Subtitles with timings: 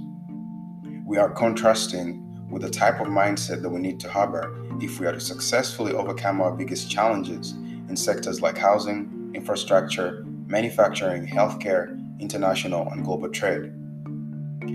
[1.05, 5.07] We are contrasting with the type of mindset that we need to harbor if we
[5.07, 7.53] are to successfully overcome our biggest challenges
[7.89, 13.73] in sectors like housing, infrastructure, manufacturing, healthcare, international, and global trade.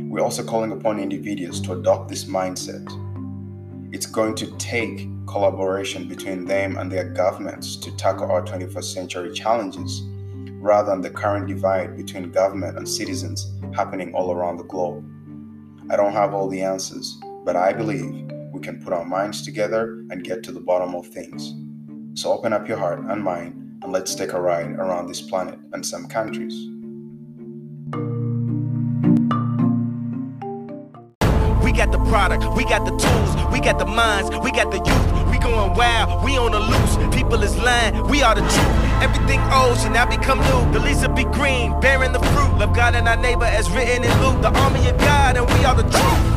[0.10, 2.86] We're also calling upon individuals to adopt this mindset.
[3.94, 9.34] It's going to take collaboration between them and their governments to tackle our 21st century
[9.34, 10.02] challenges
[10.62, 15.04] rather than the current divide between government and citizens happening all around the globe.
[15.90, 20.06] I don't have all the answers, but I believe we can put our minds together
[20.12, 21.56] and get to the bottom of things.
[22.14, 25.58] So open up your heart and mind and let's take a ride around this planet
[25.74, 26.54] and some countries.
[31.64, 34.78] We got the product, we got the tools, we got the minds, we got the
[34.78, 35.32] youth.
[35.32, 37.16] We going wild, we on the loose.
[37.16, 38.91] People is lying, we are the truth.
[39.02, 40.74] Everything old should now become new.
[40.74, 42.60] The leaves will be green, bearing the fruit.
[42.60, 44.42] Love God and our neighbor as written in Luke.
[44.42, 46.32] The army of God, and we are the There's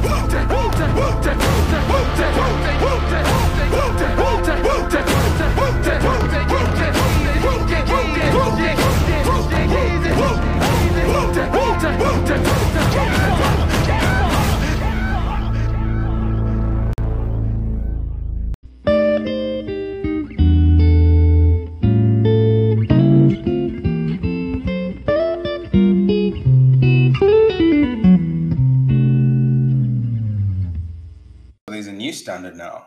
[32.34, 32.86] standard now,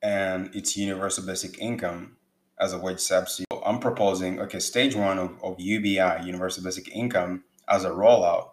[0.00, 2.16] and it's universal basic income
[2.58, 3.44] as a wage subsidy.
[3.64, 8.52] I'm proposing, okay, stage one of, of UBI, universal basic income, as a rollout.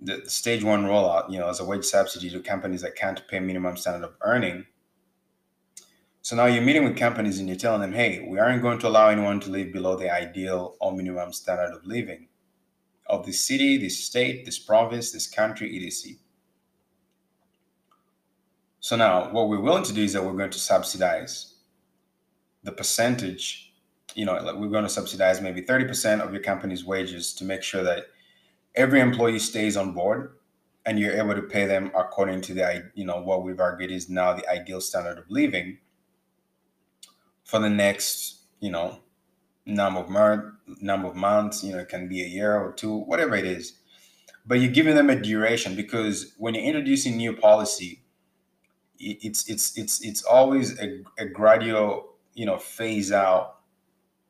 [0.00, 3.22] The, the stage one rollout, you know, as a wage subsidy to companies that can't
[3.28, 4.66] pay minimum standard of earning.
[6.22, 8.88] So now you're meeting with companies and you're telling them, hey, we aren't going to
[8.88, 12.26] allow anyone to live below the ideal or minimum standard of living
[13.08, 16.16] of this city, this state, this province, this country, etc.
[18.80, 21.54] So now what we're willing to do is that we're going to subsidize
[22.62, 23.72] the percentage,
[24.14, 27.62] you know, like we're going to subsidize maybe 30% of your company's wages to make
[27.62, 28.04] sure that
[28.74, 30.32] every employee stays on board
[30.86, 34.08] and you're able to pay them according to the, you know, what we've argued is
[34.08, 35.78] now the ideal standard of living
[37.44, 39.00] for the next, you know,
[39.66, 40.44] number of month,
[40.80, 41.62] number of months.
[41.64, 43.74] You know, it can be a year or two, whatever it is.
[44.46, 48.02] But you're giving them a duration because when you're introducing new policy,
[48.98, 53.60] it's it's it's it's always a, a gradual, you know, phase out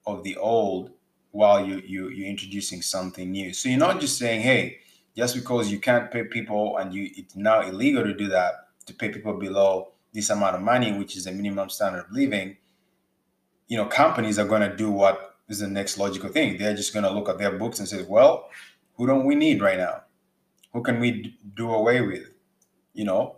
[0.06, 0.90] of the old
[1.32, 3.52] while you you you're introducing something new.
[3.54, 4.78] So you're not just saying, hey,
[5.16, 8.94] just because you can't pay people and you it's now illegal to do that to
[8.94, 12.56] pay people below this amount of money, which is the minimum standard of living
[13.68, 16.58] you know, companies are going to do what is the next logical thing.
[16.58, 18.48] They're just going to look at their books and say, well,
[18.96, 20.02] who don't we need right now?
[20.72, 22.30] Who can we do away with?
[22.94, 23.36] You know,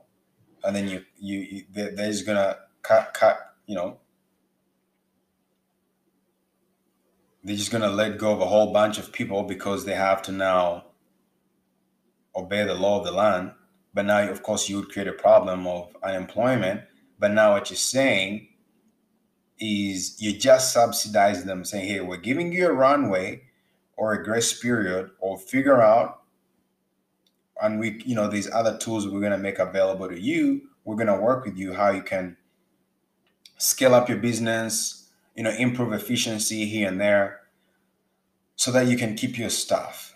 [0.65, 3.99] and then you, you, you they're, they're just to cut, cut, you know,
[7.45, 10.33] they're just to let go of a whole bunch of people because they have to
[10.33, 10.85] now
[12.37, 13.53] obey the law of the land.
[13.93, 16.83] But now, of course, you would create a problem of unemployment.
[17.19, 18.49] But now what you're saying
[19.59, 23.43] is you just subsidize them saying, hey, we're giving you a runway
[23.97, 26.20] or a grace period or figure out
[27.63, 30.97] and we you know these other tools we're going to make available to you we're
[30.97, 32.37] going to work with you how you can
[33.59, 37.41] scale up your business you know improve efficiency here and there
[38.61, 40.15] so that you can keep your stuff.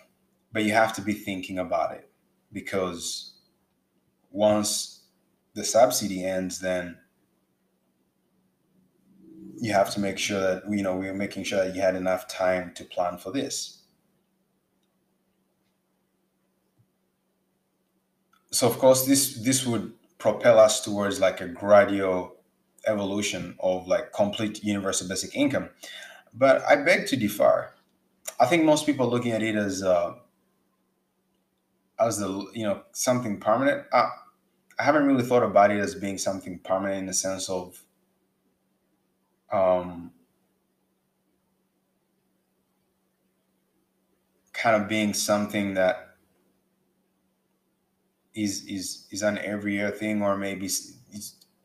[0.53, 2.07] But you have to be thinking about it
[2.53, 3.33] because
[4.29, 5.01] once
[5.55, 6.95] the subsidy ends then
[9.57, 12.27] you have to make sure that you know we're making sure that you had enough
[12.27, 13.84] time to plan for this
[18.55, 22.35] so of course this this would propel us towards like a gradual
[22.87, 25.69] evolution of like complete universal basic income.
[26.33, 27.71] But i beg to differ.
[28.39, 30.15] I think most people are looking at it as uh
[31.99, 33.85] as the you know something permanent.
[33.93, 34.09] I,
[34.79, 37.83] I haven't really thought about it as being something permanent in the sense of
[39.51, 40.11] um
[44.53, 46.04] kind of being something that
[48.35, 50.69] is is is an every year thing or maybe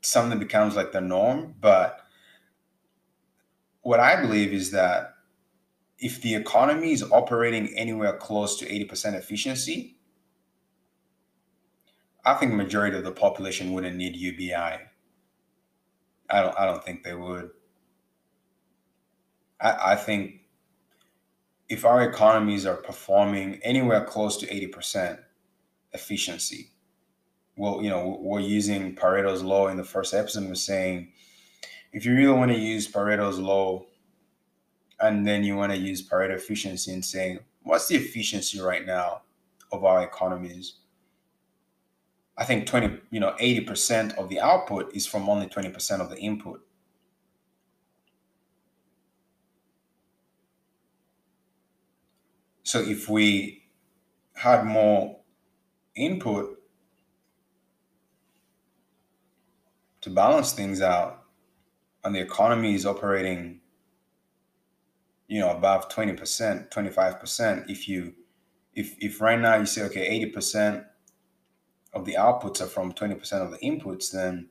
[0.03, 2.00] something becomes like the norm but
[3.83, 5.15] what i believe is that
[5.99, 9.97] if the economy is operating anywhere close to 80% efficiency
[12.25, 14.81] i think majority of the population wouldn't need ubi i.
[16.31, 17.50] Don't i don't think they would.
[19.61, 20.43] I, I think
[21.69, 25.19] if our economies are performing anywhere close to 80%
[25.93, 26.71] efficiency.
[27.57, 30.49] Well, you know, we're using Pareto's law in the first episode.
[30.49, 31.13] We're saying
[31.93, 33.85] if you really want to use Pareto's law
[35.01, 39.23] and then you want to use Pareto efficiency and saying, what's the efficiency right now
[39.73, 40.77] of our economies?
[42.37, 46.19] I think 20, you know, 80% of the output is from only 20% of the
[46.19, 46.65] input.
[52.63, 53.65] So if we
[54.35, 55.20] had more
[56.00, 56.61] input
[60.00, 61.25] to balance things out
[62.04, 63.61] and the economy is operating
[65.28, 68.14] you know above 20% 25% if you
[68.75, 70.85] if if right now you say okay 80%
[71.92, 74.49] of the outputs are from 20% of the inputs then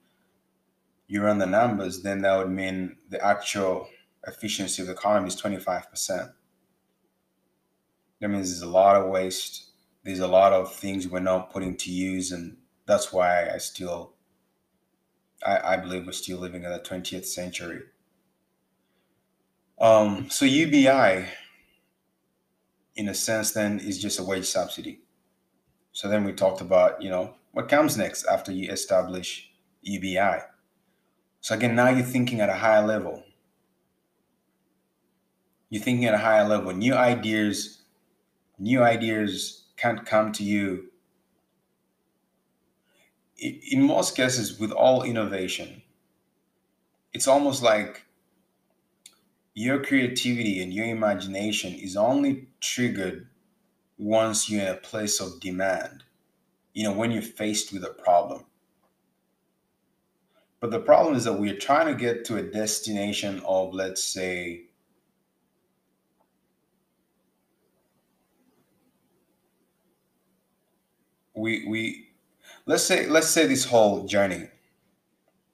[1.07, 3.87] you run the numbers then that would mean the actual
[4.27, 6.31] efficiency of the economy is 25%
[8.21, 9.68] that means there's a lot of waste
[10.03, 14.13] there's a lot of things we're not putting to use and that's why i still
[15.45, 17.81] I, I believe we're still living in the 20th century.
[19.79, 21.25] Um, so UBI,
[22.95, 25.01] in a sense, then is just a wage subsidy.
[25.93, 29.51] So then we talked about, you know, what comes next after you establish
[29.81, 30.39] UBI.
[31.41, 33.23] So again, now you're thinking at a higher level.
[35.69, 36.73] You're thinking at a higher level.
[36.73, 37.83] New ideas,
[38.57, 40.89] new ideas can't come to you
[43.39, 45.81] in most cases, with all innovation,
[47.13, 48.05] it's almost like
[49.53, 53.27] your creativity and your imagination is only triggered
[53.97, 56.03] once you're in a place of demand,
[56.73, 58.45] you know, when you're faced with a problem.
[60.59, 64.65] But the problem is that we're trying to get to a destination of, let's say,
[71.39, 72.09] we we
[72.65, 74.47] let's say let's say this whole journey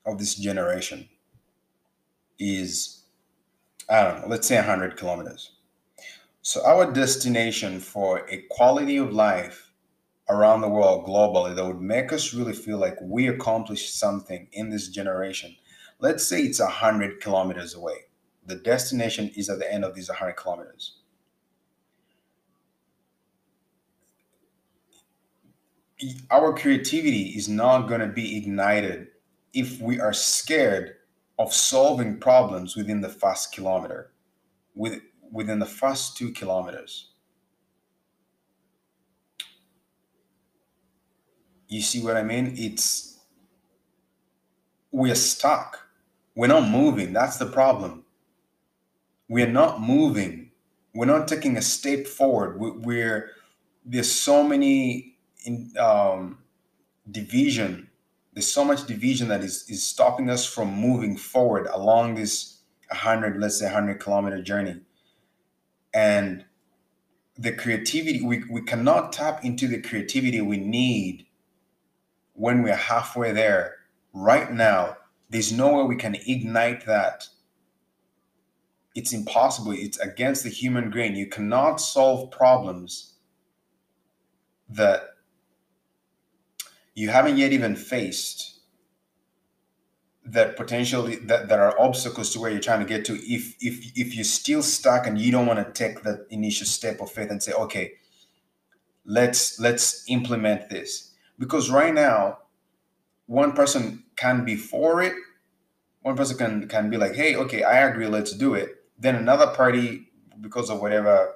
[0.05, 1.07] of this generation
[2.37, 3.03] is
[3.89, 5.51] i don't know let's say 100 kilometers.
[6.41, 9.71] So our destination for a quality of life
[10.29, 14.69] around the world globally that would make us really feel like we accomplished something in
[14.69, 15.55] this generation
[15.99, 17.97] let's say it's 100 kilometers away.
[18.45, 20.97] The destination is at the end of these 100 kilometers
[26.29, 29.07] our creativity is not going to be ignited
[29.53, 30.95] if we are scared
[31.39, 34.11] of solving problems within the first kilometer
[34.75, 37.11] with within the first two kilometers.
[41.67, 42.53] You see what i mean?
[42.57, 43.19] It's
[44.91, 45.79] we're stuck.
[46.35, 47.11] We're not moving.
[47.11, 48.05] That's the problem.
[49.27, 50.51] We're not moving.
[50.93, 52.57] We're not taking a step forward.
[52.59, 53.31] We're
[53.85, 55.14] there's so many
[55.45, 56.39] in um,
[57.09, 57.89] division.
[58.33, 62.55] There's so much division that is is stopping us from moving forward along this
[62.89, 64.81] 100, let's say 100 kilometer journey.
[65.93, 66.45] And
[67.37, 71.25] the creativity, we, we cannot tap into the creativity we need
[72.33, 73.75] when we're halfway there
[74.13, 74.97] right now.
[75.29, 77.27] There's no way we can ignite that.
[78.93, 79.73] It's impossible.
[79.73, 81.15] It's against the human grain.
[81.15, 83.13] You cannot solve problems
[84.69, 85.14] that
[86.95, 88.53] you haven't yet even faced
[90.25, 93.13] that potentially that there are obstacles to where you're trying to get to.
[93.13, 96.99] If if if you're still stuck and you don't want to take that initial step
[97.01, 97.93] of faith and say okay
[99.05, 101.11] let's let's implement this.
[101.37, 102.39] Because right now
[103.27, 105.13] one person can be for it.
[106.01, 108.69] One person can can be like hey okay i agree let's do it.
[108.97, 110.09] Then another party
[110.41, 111.35] because of whatever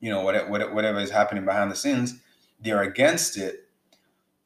[0.00, 2.20] you know whatever whatever is happening behind the scenes
[2.60, 3.65] they're against it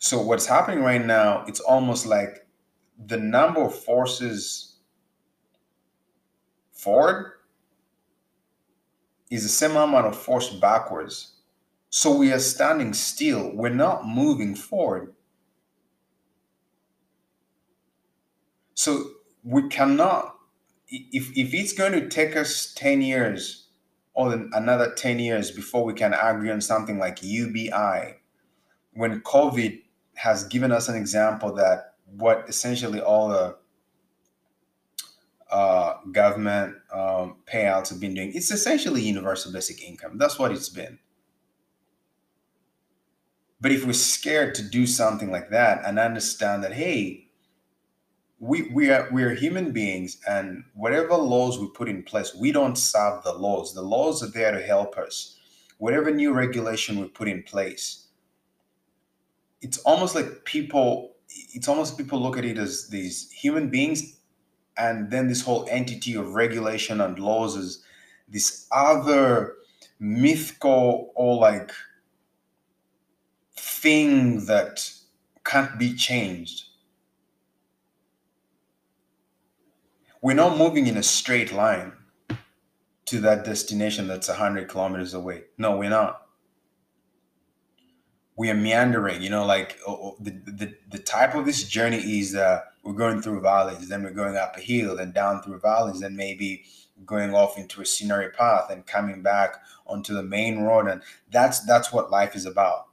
[0.01, 2.47] so what's happening right now, it's almost like
[3.07, 4.77] the number of forces
[6.73, 7.33] forward
[9.31, 11.35] is the same amount of force backwards.
[11.91, 13.53] So we are standing still.
[13.55, 15.13] We're not moving forward.
[18.73, 19.05] So
[19.45, 20.35] we cannot,
[20.89, 23.67] if, if it's going to take us 10 years
[24.15, 28.15] or another 10 years before we can agree on something like UBI,
[28.95, 29.83] when COVID
[30.21, 33.57] has given us an example that what essentially all the
[35.51, 40.19] uh, government um, payouts have been doing, it's essentially universal basic income.
[40.19, 40.99] That's what it's been.
[43.63, 47.29] But if we're scared to do something like that and understand that, hey,
[48.39, 52.53] we, we are we are human beings and whatever laws we put in place, we
[52.53, 53.73] don't serve the laws.
[53.75, 55.39] The laws are there to help us.
[55.79, 58.09] Whatever new regulation we put in place,
[59.63, 64.19] it's almost like people it's almost people look at it as these human beings
[64.77, 67.85] and then this whole entity of regulation and laws is
[68.29, 69.57] this other
[69.99, 71.73] mythical or like
[73.57, 74.93] thing that
[75.45, 76.65] can't be changed
[80.23, 81.93] we're not moving in a straight line
[83.07, 85.43] to that destination that's 100 kilometers away.
[85.59, 86.27] No, we're not.
[88.41, 91.99] We are meandering, you know, like oh, oh, the, the, the type of this journey
[92.21, 95.61] is that we're going through valleys, then we're going up a hill, then down through
[95.61, 96.65] valleys, then maybe
[97.05, 99.57] going off into a scenery path and coming back
[99.87, 100.87] onto the main road.
[100.87, 102.87] And that's that's what life is about.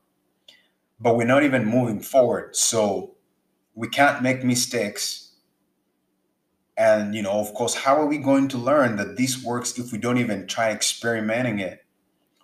[0.99, 2.55] But we're not even moving forward.
[2.55, 3.15] So
[3.73, 5.27] we can't make mistakes
[6.77, 9.91] and you know of course how are we going to learn that this works if
[9.91, 11.85] we don't even try experimenting it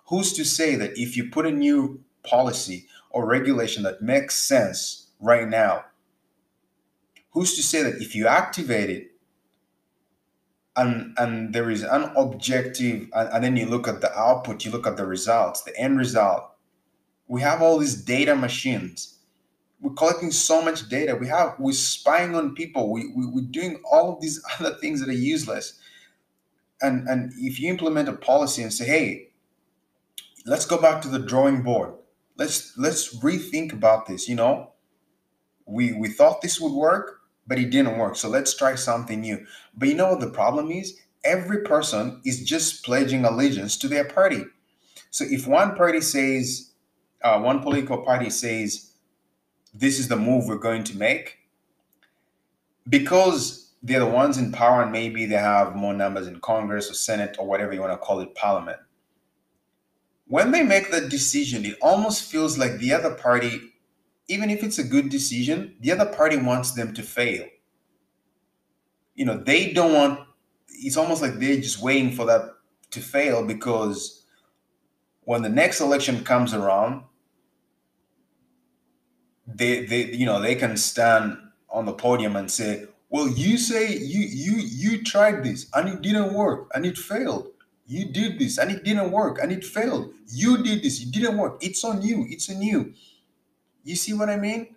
[0.06, 5.08] who's to say that if you put a new policy or regulation that makes sense
[5.20, 5.84] right now
[7.30, 9.10] who's to say that if you activate it
[10.76, 14.70] and and there is an objective and, and then you look at the output you
[14.70, 16.50] look at the results the end result
[17.28, 19.14] we have all these data machines
[19.84, 21.14] we're collecting so much data.
[21.14, 22.90] We have we're spying on people.
[22.90, 25.78] We, we we're doing all of these other things that are useless.
[26.80, 29.28] And and if you implement a policy and say, hey,
[30.46, 31.92] let's go back to the drawing board.
[32.36, 34.28] Let's let's rethink about this.
[34.28, 34.72] You know,
[35.66, 38.16] we we thought this would work, but it didn't work.
[38.16, 39.44] So let's try something new.
[39.76, 40.98] But you know what the problem is?
[41.24, 44.44] Every person is just pledging allegiance to their party.
[45.10, 46.72] So if one party says,
[47.22, 48.92] uh, one political party says,
[49.72, 51.38] this is the move we're going to make
[52.88, 56.94] because they're the ones in power and maybe they have more numbers in congress or
[56.94, 58.78] senate or whatever you want to call it parliament
[60.26, 63.60] when they make that decision it almost feels like the other party
[64.28, 67.46] even if it's a good decision the other party wants them to fail.
[69.14, 70.20] You know they don't want
[70.68, 72.50] it's almost like they're just waiting for that
[72.90, 74.24] to fail because
[75.22, 77.04] when the next election comes around
[79.46, 81.36] they they you know they can stand
[81.70, 86.02] on the podium and say well you say you you you tried this and it
[86.02, 87.48] didn't work and it failed
[87.86, 90.12] you did this and it didn't work and it failed.
[90.28, 91.02] You did this.
[91.02, 91.58] It didn't work.
[91.62, 92.26] It's on you.
[92.28, 92.94] It's on you.
[93.82, 94.74] You see what i mean?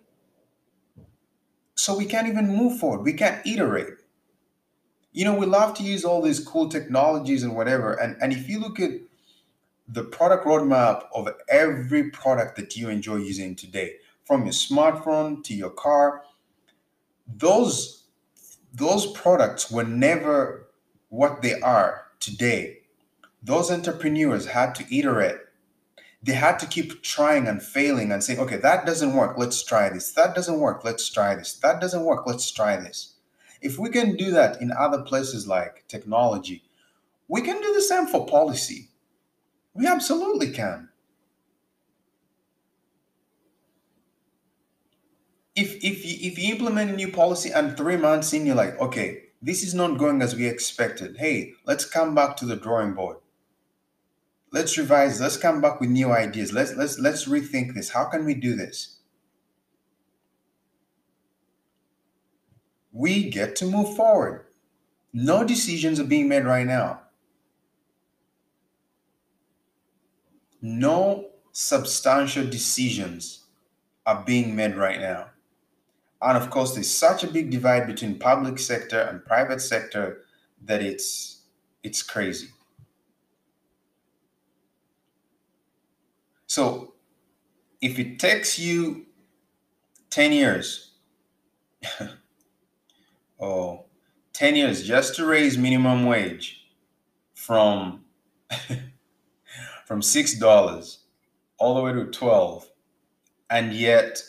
[1.74, 3.02] So we can't even move forward.
[3.04, 3.94] We can't iterate.
[5.12, 7.94] You know we love to use all these cool technologies and whatever.
[7.94, 8.90] And and if you look at
[9.88, 13.94] the product roadmap of every product that you enjoy using today
[14.24, 16.22] from your smartphone to your car
[17.36, 18.04] those
[18.72, 20.68] those products were never
[21.08, 22.78] what they are today
[23.42, 25.38] those entrepreneurs had to iterate.
[26.22, 29.38] They had to keep trying and failing and saying okay that doesn't work.
[29.38, 30.12] Let's try this.
[30.12, 30.84] That doesn't work.
[30.84, 31.54] Let's try this.
[31.54, 32.26] That doesn't work.
[32.26, 33.14] Let's try this.
[33.60, 36.64] If we can do that in other places like technology
[37.28, 38.88] we can do the same for policy.
[39.74, 40.88] We absolutely can.
[45.54, 48.78] If if you, if you implement a new policy and three months in you're like
[48.80, 51.16] okay this is not going as we expected.
[51.18, 53.16] Hey let's come back to the drawing board
[54.52, 56.52] let's revise let's come back with new ideas.
[56.52, 57.90] Let's let's let's rethink this.
[57.90, 58.98] How can we do this?
[62.92, 64.46] We get to move forward.
[65.12, 67.02] No decisions are being made right now.
[70.60, 73.44] No substantial decisions
[74.04, 75.30] are being made right now.
[76.20, 80.24] And of course, there's such a big divide between public sector and private sector
[80.64, 81.42] that it's
[81.82, 82.48] it's crazy.
[86.48, 86.94] So
[87.80, 89.06] if it takes you
[90.10, 90.92] 10 years,
[93.40, 93.84] oh,
[94.32, 96.66] 10 years just to raise minimum wage
[97.34, 98.04] from
[99.86, 101.00] from six dollars
[101.58, 102.68] all the way to 12
[103.50, 104.22] and yet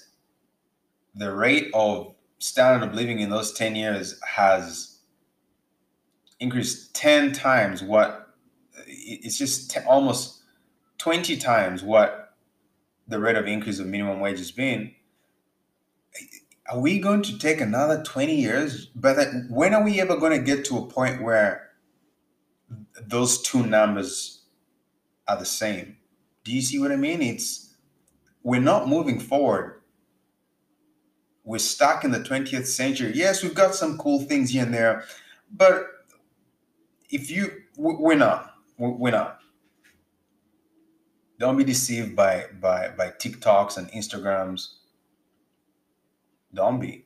[1.15, 4.99] the rate of standard of living in those 10 years has
[6.39, 8.29] increased 10 times what
[8.87, 10.38] it's just t- almost
[10.99, 12.35] 20 times what
[13.07, 14.93] the rate of increase of minimum wage has been
[16.69, 18.85] are we going to take another 20 years?
[18.95, 19.17] But
[19.49, 21.69] when are we ever going to get to a point where
[23.01, 24.43] those two numbers
[25.27, 25.97] are the same?
[26.43, 27.21] Do you see what i mean?
[27.21, 27.73] It's
[28.43, 29.81] we're not moving forward.
[31.43, 33.11] We're stuck in the 20th century.
[33.15, 35.05] Yes, we've got some cool things here and there,
[35.51, 35.87] but
[37.09, 39.38] if you, we're not, we're not.
[41.39, 44.73] Don't be deceived by by by TikToks and Instagrams.
[46.53, 47.05] Don't be.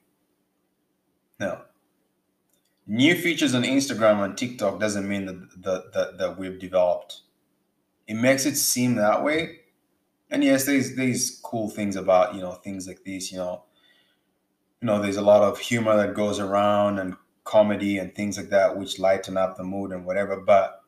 [1.39, 1.61] No.
[2.87, 7.21] New features on Instagram and TikTok doesn't mean that that, that, that we've developed.
[8.07, 9.59] It makes it seem that way.
[10.29, 13.31] And yes, there's there's cool things about you know things like this.
[13.31, 13.63] You know,
[14.81, 18.49] you know, there's a lot of humor that goes around and comedy and things like
[18.49, 20.37] that, which lighten up the mood and whatever.
[20.37, 20.82] But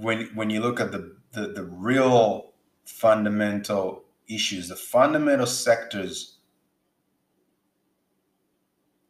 [0.00, 2.52] when when you look at the, the the real
[2.84, 6.38] fundamental issues, the fundamental sectors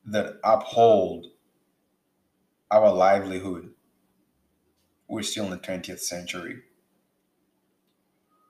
[0.06, 1.26] that uphold
[2.70, 3.70] our livelihood,
[5.08, 6.62] we're still in the 20th century.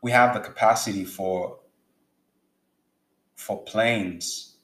[0.02, 1.58] We have the capacity for
[3.36, 4.56] for planes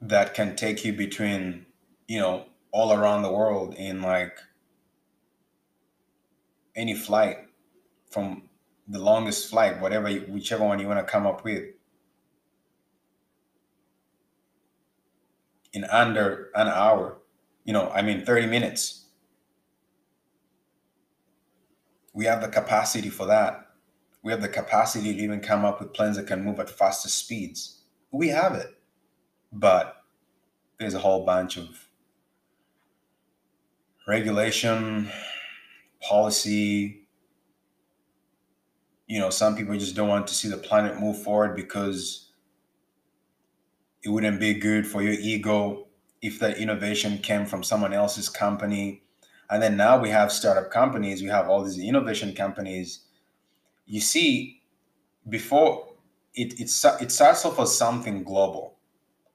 [0.00, 1.66] that can take you between,
[2.06, 4.36] you know, all around the world in like
[6.74, 7.38] any flight
[8.10, 8.42] from
[8.88, 11.62] the longest flight, whatever, whichever one you want to come up with,
[15.72, 17.18] in under an hour.
[17.64, 19.06] You know, I mean, 30 minutes.
[22.12, 23.68] We have the capacity for that.
[24.24, 27.08] We have the capacity to even come up with planes that can move at faster
[27.08, 27.84] speeds.
[28.10, 28.76] We have it.
[29.52, 29.96] But
[30.80, 31.83] there's a whole bunch of
[34.06, 35.10] regulation,
[36.02, 37.06] policy.
[39.06, 42.30] You know, some people just don't want to see the planet move forward because
[44.02, 45.86] it wouldn't be good for your ego
[46.22, 49.02] if that innovation came from someone else's company.
[49.50, 53.00] And then now we have startup companies, we have all these innovation companies.
[53.86, 54.62] You see,
[55.28, 55.94] before
[56.34, 58.76] it, it, it starts off as something global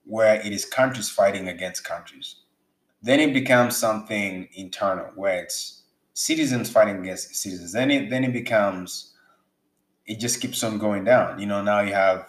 [0.06, 2.38] where it is countries fighting against countries.
[3.02, 5.84] Then it becomes something internal where it's
[6.14, 7.72] citizens fighting against citizens.
[7.72, 9.14] Then it then it becomes
[10.06, 11.40] it just keeps on going down.
[11.40, 12.26] You know, now you have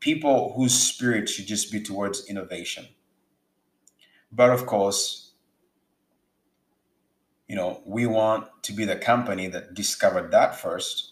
[0.00, 2.86] people whose spirit should just be towards innovation.
[4.30, 5.32] But of course,
[7.48, 11.10] you know, we want to be the company that discovered that first.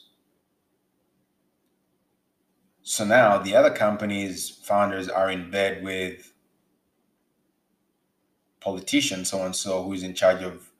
[2.83, 6.30] So now the other companies' founders are in bed with
[8.61, 10.71] politician, so and so, who's in charge of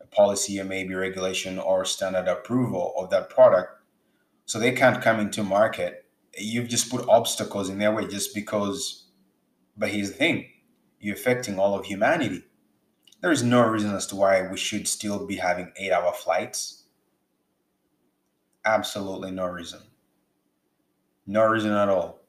[0.00, 3.82] a policy or maybe regulation or standard approval of that product.
[4.46, 6.06] So they can't come into market.
[6.36, 9.06] You've just put obstacles in their way just because.
[9.76, 10.46] But here's the thing
[10.98, 12.44] you're affecting all of humanity.
[13.22, 16.84] There is no reason as to why we should still be having eight hour flights.
[18.64, 19.80] Absolutely no reason.
[21.26, 22.20] No reason at all.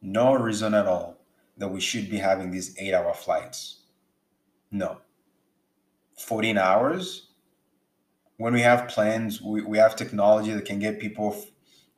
[0.00, 1.21] No reason at all
[1.58, 3.80] that we should be having these eight hour flights.
[4.70, 4.98] No.
[6.18, 7.28] 14 hours?
[8.36, 11.50] When we have plans, we, we have technology that can get people f-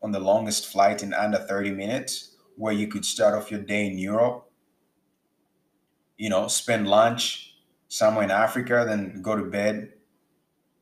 [0.02, 3.86] on the longest flight in under 30 minutes, where you could start off your day
[3.86, 4.50] in Europe,
[6.18, 7.56] you know, spend lunch
[7.88, 9.92] somewhere in Africa, then go to bed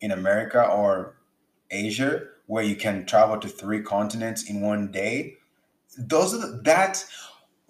[0.01, 1.17] in America or
[1.71, 5.37] Asia, where you can travel to three continents in one day.
[5.97, 7.05] Those are the, that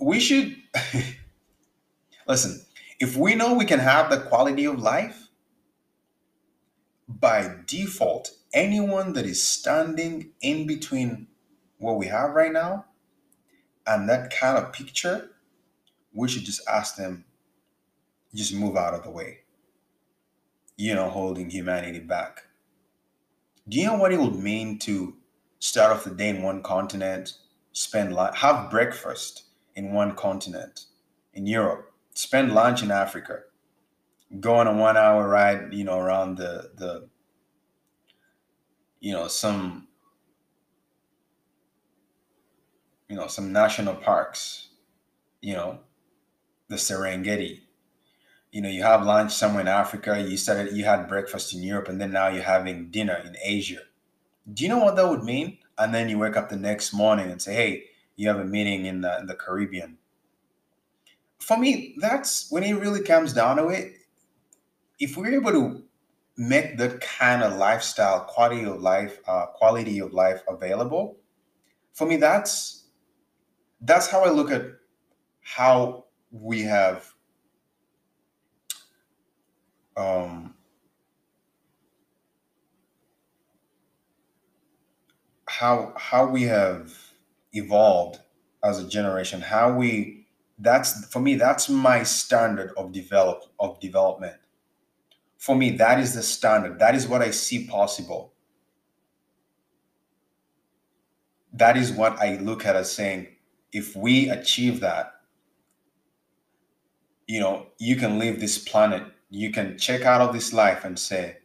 [0.03, 0.57] we should
[2.27, 2.65] listen.
[2.99, 5.29] If we know we can have the quality of life,
[7.09, 11.29] by default, anyone that is standing in between
[11.79, 12.87] what we have right now
[13.87, 15.31] and that kind of picture,
[16.15, 17.25] we should just ask them,
[18.35, 19.41] just move out of the way.
[20.77, 22.45] You know, holding humanity back.
[23.69, 25.17] Do you know what it would mean to
[25.59, 27.35] start off the day in one continent,
[27.73, 30.87] spend life, have breakfast in one continent,
[31.33, 33.41] in Europe, spend lunch in Africa,
[34.41, 37.09] go on a one hour ride, you know, around the the
[39.01, 39.89] you know, some
[43.09, 44.69] you know, some national parks,
[45.43, 45.81] you know,
[46.69, 47.61] the Serengeti.
[48.53, 51.89] You know, you have lunch somewhere in Africa, you started you had breakfast in Europe,
[51.89, 53.81] and then now you're having dinner in Asia.
[54.51, 55.59] Do you know what that would mean?
[55.77, 57.85] And then you wake up the next morning and say, hey,
[58.17, 59.97] you have a meeting in the, in the Caribbean.
[61.39, 63.95] For me, that's when it really comes down to it.
[64.99, 65.83] If we're able to
[66.37, 71.17] make that kind of lifestyle, quality of life, uh, quality of life available,
[71.93, 72.85] for me, that's
[73.81, 74.63] that's how I look at
[75.41, 77.13] how we have
[79.97, 80.55] um,
[85.47, 87.12] how how we have
[87.53, 88.19] evolved
[88.65, 90.23] as a generation how we
[90.59, 94.37] that's for me that's my standard of develop of development.
[95.39, 96.79] For me that is the standard.
[96.79, 98.33] That is what i see possible.
[101.53, 103.29] That is what i look at as saying
[103.73, 105.15] if we achieve that
[107.27, 109.03] you know you can leave this planet.
[109.31, 111.39] You can check out of this life and say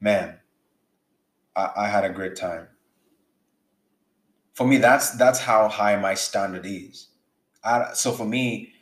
[0.00, 0.40] man
[1.54, 2.66] i, I had a great time
[4.54, 7.08] for me that's that's how high my standard is
[7.64, 8.72] I, so for me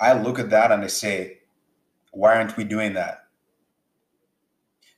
[0.00, 1.38] i look at that and i say
[2.12, 3.26] Why aren't we doing that?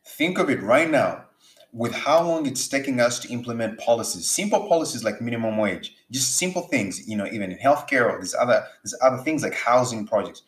[0.05, 1.25] Think of it right now
[1.73, 6.37] with how long it's taking us to implement policies, simple policies like minimum wage, just
[6.37, 10.07] simple things, you know, even in healthcare or these other these other things like housing
[10.07, 10.43] projects.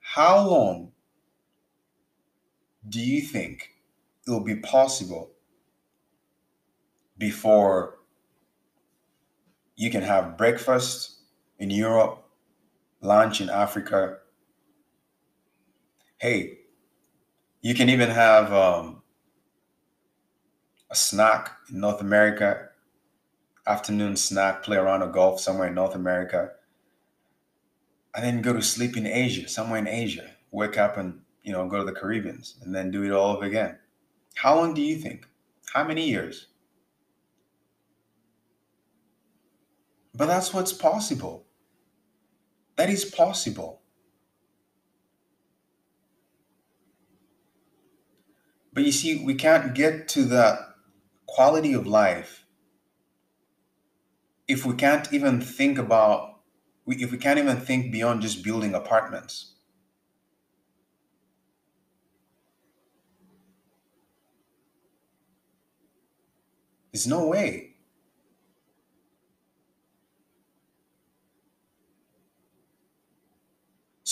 [0.00, 0.92] How long
[2.88, 3.70] do you think
[4.26, 5.30] it will be possible
[7.18, 7.98] before
[9.76, 11.16] you can have breakfast
[11.58, 12.24] in Europe,
[13.00, 14.18] lunch in Africa?
[16.18, 16.58] Hey,
[17.60, 19.02] you can even have um,
[20.90, 22.68] a snack in North America,
[23.66, 26.50] afternoon snack, play around a golf somewhere in North America,
[28.14, 30.30] and then go to sleep in Asia, somewhere in Asia.
[30.52, 33.44] Wake up and you know go to the Caribbeans, and then do it all over
[33.44, 33.76] again.
[34.36, 35.26] How long do you think?
[35.72, 36.46] How many years?
[40.14, 41.46] But that's what's possible.
[42.76, 43.82] That is possible.
[48.72, 50.58] But you see, we can't get to that
[51.26, 52.44] quality of life
[54.46, 56.40] if we can't even think about
[56.86, 59.54] if we can't even think beyond just building apartments
[66.92, 67.73] there's no way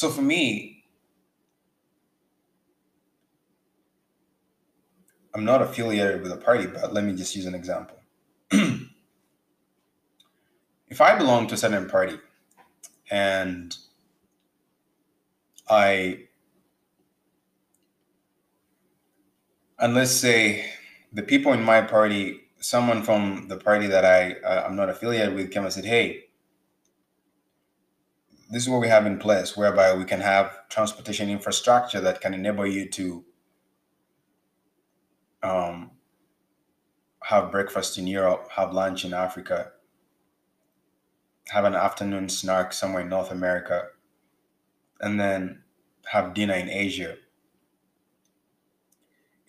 [0.02, 0.84] so for me
[5.32, 7.96] I'm not affiliated with a party, but let me just use an example.
[8.50, 8.80] if
[11.00, 12.18] I belong to a certain party
[13.12, 13.76] and
[15.70, 16.24] I,
[19.78, 20.68] and let's say
[21.12, 25.36] the people in my party, someone from the party that I uh, I'm not affiliated
[25.36, 26.21] with came and said, "Hey,
[28.52, 32.34] this is what we have in place, whereby we can have transportation infrastructure that can
[32.34, 33.24] enable you to
[35.42, 35.92] um,
[37.22, 39.72] have breakfast in Europe, have lunch in Africa,
[41.48, 43.86] have an afternoon snack somewhere in North America,
[45.00, 45.62] and then
[46.10, 47.16] have dinner in Asia.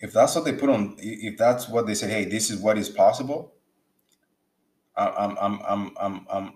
[0.00, 2.78] If that's what they put on, if that's what they said, hey, this is what
[2.78, 3.52] is possible,
[4.96, 6.52] I'm, I'm, I'm, I'm, I'm,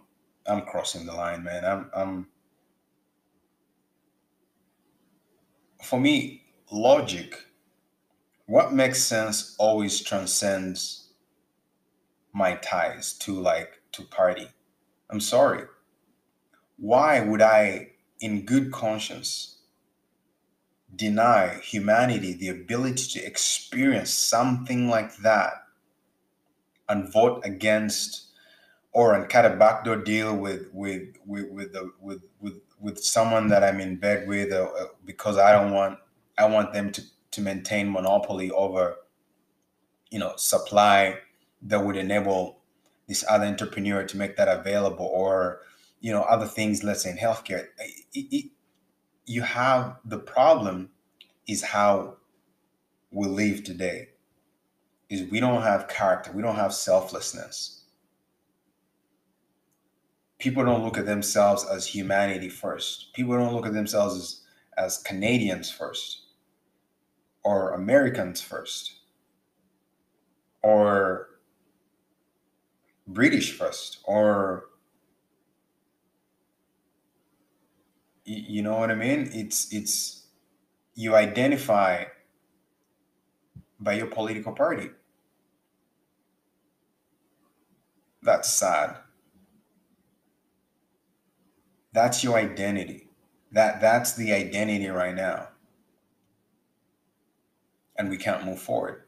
[0.46, 1.64] I'm crossing the line, man.
[1.64, 2.28] I'm, I'm.
[5.83, 7.45] For me, logic
[8.49, 11.11] what makes sense always transcends
[12.33, 14.49] my ties to like to party.
[15.11, 15.64] I'm sorry.
[16.79, 19.59] Why would I, in good conscience,
[20.97, 25.53] deny humanity the ability to experience something like that
[26.88, 28.29] and vote against
[28.93, 33.49] or and cut a backdoor deal with with with with the, with, with with someone
[33.49, 35.99] that I'm in bed with uh, uh because I don't want
[36.38, 38.97] I want them to to maintain monopoly over
[40.11, 41.19] you know supply
[41.62, 42.59] that would enable
[43.09, 45.61] this other entrepreneur to make that available or
[46.01, 47.67] you know other things let's say in healthcare.
[47.79, 48.51] It, it,
[49.27, 50.91] you have the problem
[51.47, 52.17] is how
[53.11, 54.09] we live today
[55.09, 57.78] is we don't have character we don't have selflessness
[60.38, 64.42] people don't look at themselves as humanity first people don't look at themselves as
[64.77, 66.22] as canadians first
[67.44, 69.01] or Americans first
[70.62, 71.29] or
[73.07, 74.68] British first or
[78.29, 79.31] you know what I mean?
[79.33, 80.27] It's it's
[80.94, 82.05] you identify
[83.81, 84.90] by your political party.
[88.22, 88.96] That's sad.
[91.92, 93.09] That's your identity.
[93.53, 95.48] That that's the identity right now
[97.98, 99.03] and we can't move forward.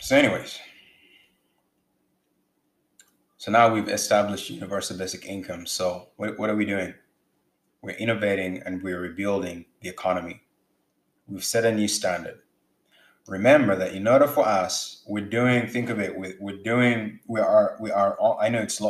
[0.00, 0.58] So, anyways,
[3.36, 5.66] so now we've established universal basic income.
[5.66, 6.94] So, what, what are we doing?
[7.82, 10.42] We're innovating and we're rebuilding the economy.
[11.26, 12.38] We've set a new standard.
[13.28, 15.66] Remember that in order for us, we're doing.
[15.68, 16.18] Think of it.
[16.18, 17.20] We're, we're doing.
[17.26, 17.76] We are.
[17.80, 18.16] We are.
[18.40, 18.80] I know it's.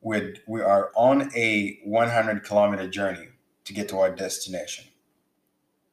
[0.00, 3.28] We're, we are on a 100 kilometer journey
[3.64, 4.84] to get to our destination.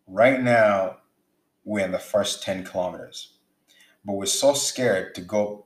[0.07, 0.97] Right now,
[1.63, 3.33] we're in the first 10 kilometers,
[4.05, 5.65] but we're so scared to go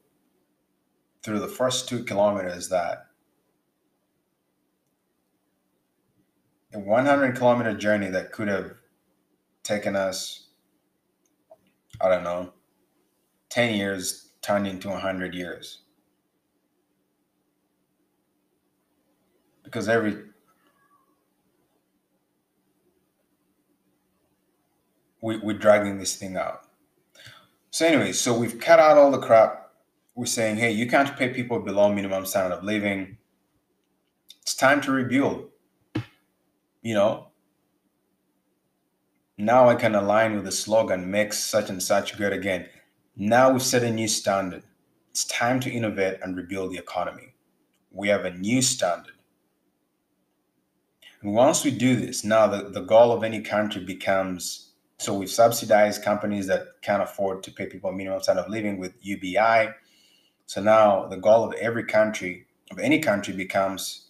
[1.23, 3.07] through the first two kilometers that
[6.73, 8.73] a 100 kilometer journey that could have
[9.63, 10.46] taken us,
[12.01, 12.53] I don't know,
[13.49, 15.79] 10 years turned into 100 years.
[19.67, 20.15] because every
[25.21, 26.61] we, we're dragging this thing out.
[27.71, 29.71] So anyway, so we've cut out all the crap.
[30.15, 33.17] We're saying, hey, you can't pay people below minimum standard of living.
[34.41, 35.49] It's time to rebuild.
[36.81, 37.26] You know,
[39.37, 42.67] now I can align with the slogan, make such and such good again.
[43.15, 44.63] Now we've set a new standard.
[45.11, 47.33] It's time to innovate and rebuild the economy.
[47.91, 49.13] We have a new standard.
[51.21, 54.67] And once we do this, now the, the goal of any country becomes
[54.99, 58.79] so we've subsidized companies that can't afford to pay people a minimum standard of living
[58.79, 59.69] with UBI.
[60.47, 64.07] So now the goal of every country, of any country, becomes,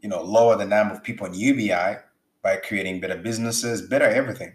[0.00, 1.96] you know, lower the number of people in UBI
[2.48, 4.52] by creating better businesses, better everything.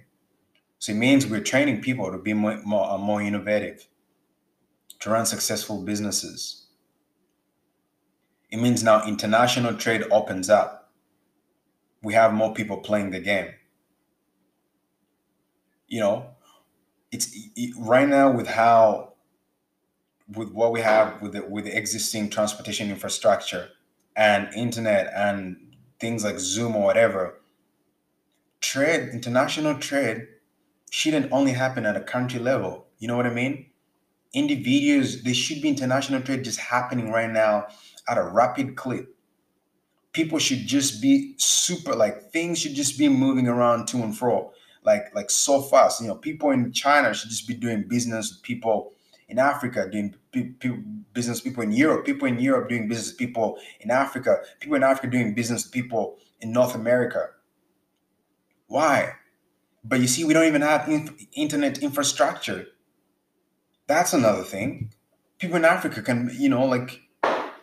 [0.79, 3.87] So it means we're training people to be more, more, uh, more innovative,
[4.99, 6.67] to run successful businesses.
[8.51, 10.91] It means now international trade opens up.
[12.01, 13.53] We have more people playing the game
[15.93, 16.25] you know,
[17.11, 19.13] it's it, right now with how
[20.35, 23.69] with what we have with the with the existing transportation infrastructure
[24.15, 25.55] and internet and
[25.99, 27.41] things like Zoom or whatever,
[28.63, 30.27] trade, international trade
[30.89, 32.87] shouldn't only happen at a country level.
[32.97, 33.67] You know what I mean?
[34.33, 37.67] Individuals, there should be international trade just happening right now
[38.07, 39.13] at a rapid clip.
[40.13, 44.51] People should just be super like things should just be moving around to and fro
[44.83, 46.01] like like so fast.
[46.01, 48.93] You know, people in China should just be doing business with people
[49.27, 50.15] in Africa, doing
[51.13, 55.07] business people in Europe, people in Europe doing business people in Africa, people in Africa
[55.07, 57.29] doing business people in North America.
[58.73, 59.17] Why?
[59.83, 60.89] But you see, we don't even have
[61.33, 62.69] internet infrastructure.
[63.85, 64.91] That's another thing.
[65.37, 66.99] People in Africa can, you know, like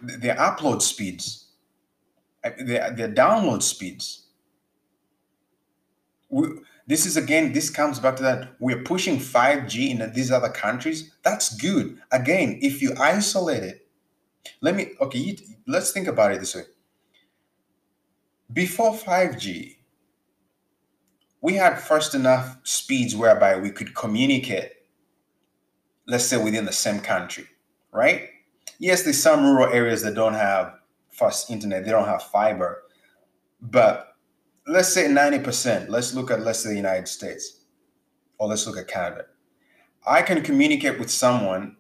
[0.01, 1.49] their upload speeds,
[2.45, 4.29] their, their download speeds.
[6.29, 6.47] We,
[6.87, 11.11] this is again, this comes back to that we're pushing 5G in these other countries.
[11.25, 11.99] That's good.
[12.13, 13.89] Again, if you isolate it,
[14.61, 16.67] let me, okay, let's think about it this way.
[18.53, 19.79] Before 5G,
[21.41, 24.73] we had first enough speeds whereby we could communicate,
[26.07, 27.47] let's say within the same country,
[27.93, 28.29] right?
[28.79, 30.75] Yes, there's some rural areas that don't have
[31.11, 32.85] fast internet, they don't have fiber,
[33.61, 34.17] but
[34.67, 35.89] let's say 90%.
[35.89, 37.61] Let's look at, let's say, the United States,
[38.39, 39.27] or let's look at Canada.
[40.07, 41.77] I can communicate with someone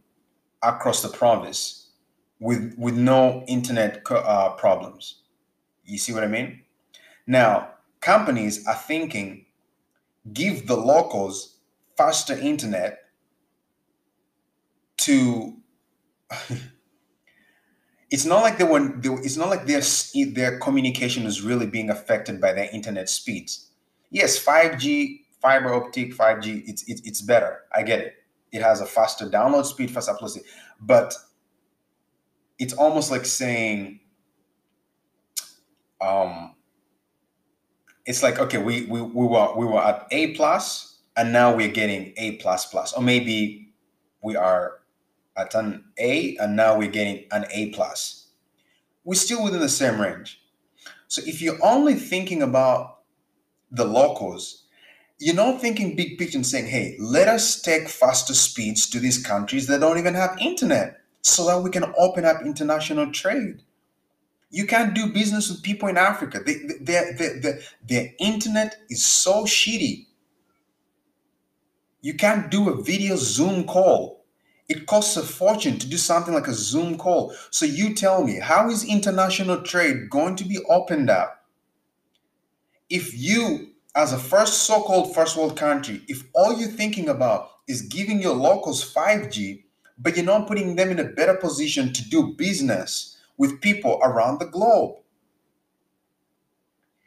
[0.63, 1.91] across the province
[2.39, 5.23] with, with no internet uh, problems.
[5.85, 6.63] You see what I mean?
[7.27, 7.71] Now,
[8.01, 9.47] companies are thinking
[10.33, 11.57] give the locals
[11.97, 12.99] faster internet
[14.99, 15.57] to
[18.11, 19.83] it's not like they were it's not like their
[20.33, 23.71] their communication is really being affected by their internet speeds.
[24.11, 27.63] Yes 5g fiber optic 5g it's it's, it's better.
[27.73, 28.15] I get it.
[28.53, 30.39] It has a faster download speed faster upload
[30.81, 31.15] but
[32.59, 34.01] it's almost like saying
[36.01, 36.55] um
[38.11, 41.69] it's like okay we we, we were we were at a plus and now we're
[41.81, 43.73] getting a plus plus or maybe
[44.23, 44.81] we are
[45.37, 48.29] at an A, and now we're getting an A plus.
[49.05, 50.43] We're still within the same range.
[51.09, 52.99] So if you're only thinking about
[53.71, 54.65] the locals,
[55.19, 59.25] you're not thinking big picture and saying, hey, let us take faster speeds to these
[59.25, 63.63] countries that don't even have internet so that we can open up international trade.
[64.51, 66.41] You can't do business with people in Africa.
[66.45, 66.57] They,
[67.87, 70.07] their internet is so shitty.
[72.03, 74.21] You can't do a video Zoom call
[74.71, 77.35] it costs a fortune to do something like a Zoom call.
[77.51, 81.45] So you tell me, how is international trade going to be opened up
[82.89, 87.51] if you, as a first so called first world country, if all you're thinking about
[87.69, 89.65] is giving your locals 5G,
[89.99, 94.39] but you're not putting them in a better position to do business with people around
[94.39, 94.97] the globe?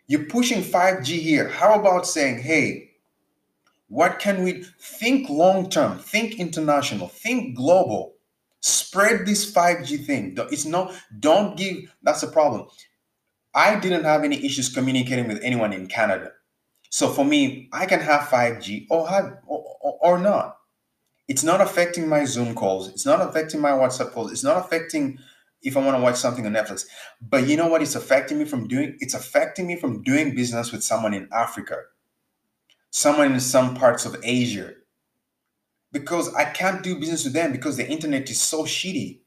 [0.07, 1.47] You're pushing 5G here.
[1.47, 2.89] How about saying, hey,
[3.87, 8.15] what can we think long term, think international, think global,
[8.61, 10.35] spread this 5G thing.
[10.51, 12.67] It's not, don't give, that's a problem.
[13.53, 16.31] I didn't have any issues communicating with anyone in Canada.
[16.89, 20.57] So for me, I can have 5G or have or, or, or not.
[21.27, 22.87] It's not affecting my Zoom calls.
[22.87, 24.31] It's not affecting my WhatsApp calls.
[24.31, 25.19] It's not affecting
[25.63, 26.85] if I want to watch something on Netflix.
[27.21, 28.97] But you know what it's affecting me from doing?
[28.99, 31.77] It's affecting me from doing business with someone in Africa
[32.93, 34.71] someone in some parts of Asia
[35.91, 39.21] because I can't do business with them because the internet is so shitty.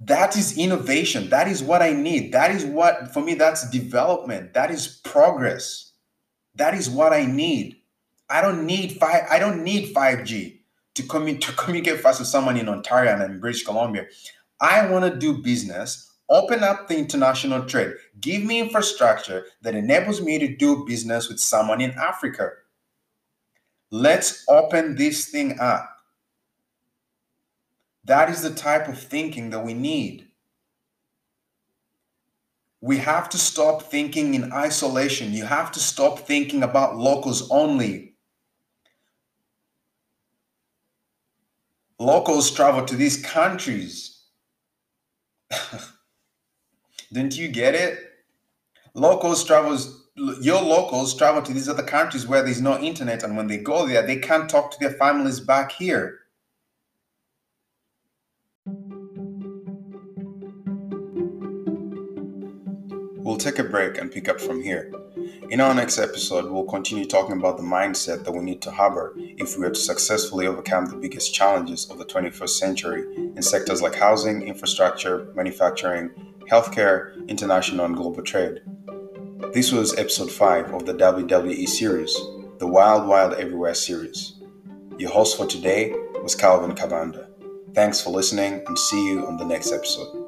[0.00, 1.28] That is innovation.
[1.28, 2.32] That is what I need.
[2.32, 4.54] That is what, for me, that's development.
[4.54, 5.92] That is progress.
[6.54, 7.76] That is what I need.
[8.28, 9.24] I don't need five.
[9.30, 10.60] I don't need 5G
[10.94, 14.06] to, commun- to communicate fast with someone in Ontario and in British Columbia.
[14.62, 20.22] I want to do business open up the international trade, give me infrastructure that enables
[20.22, 22.50] me to do business with someone in Africa.
[23.90, 25.88] Let's open this thing up.
[28.04, 30.28] That is the type of thinking that we need.
[32.80, 35.32] We have to stop thinking in isolation.
[35.32, 38.14] You have to stop thinking about locals only.
[41.98, 44.11] Locals travel to these countries.
[47.12, 47.98] Didn't you get it?
[48.94, 53.46] Locals travels your locals travel to these other countries where there's no internet and when
[53.46, 56.20] they go there they can't talk to their families back here.
[63.32, 64.92] We'll take a break and pick up from here.
[65.48, 69.14] In our next episode, we'll continue talking about the mindset that we need to harbor
[69.16, 73.80] if we are to successfully overcome the biggest challenges of the 21st century in sectors
[73.80, 76.10] like housing, infrastructure, manufacturing,
[76.50, 78.60] healthcare, international, and global trade.
[79.54, 82.14] This was episode 5 of the WWE series,
[82.58, 84.42] the Wild Wild Everywhere series.
[84.98, 87.28] Your host for today was Calvin Cavanda.
[87.74, 90.21] Thanks for listening and see you on the next episode.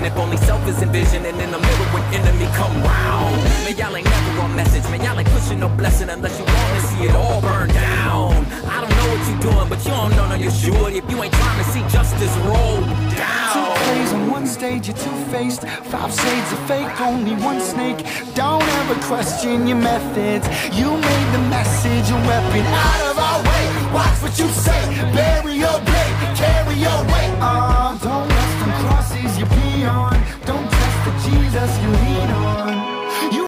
[0.00, 3.36] Mission if only self is envisioned and in the middle when enemy come round.
[3.64, 6.80] Man, y'all ain't never on message, man, y'all ain't pushing no blessing unless you want
[6.80, 8.44] to see it all burn down.
[8.66, 11.22] I don't know what you doing, but you don't know no you're sure if you
[11.22, 12.80] ain't trying to see justice roll
[13.16, 13.52] down.
[13.54, 15.62] Two plays on one stage, you're two-faced.
[15.92, 17.98] Five shades of fake, only one snake.
[18.34, 20.46] Don't ever question your methods.
[20.78, 23.64] You made the message a weapon out of our way.
[23.92, 24.80] Watch what you say,
[25.14, 25.49] bury.